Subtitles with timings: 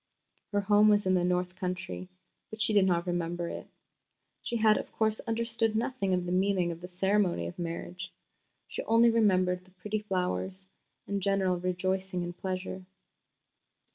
[0.51, 2.09] Her home was in the north country,
[2.49, 3.67] but she did not remember it.
[4.41, 8.11] She had, of course, understood nothing of the meaning of the ceremony of marriage.
[8.67, 10.65] She only remembered the pretty flowers
[11.05, 12.87] and general rejoicing and pleasure.